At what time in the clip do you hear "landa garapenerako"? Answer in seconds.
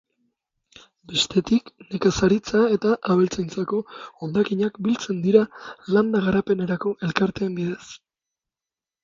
5.99-6.97